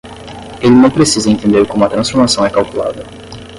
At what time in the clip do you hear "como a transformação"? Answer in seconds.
1.67-2.43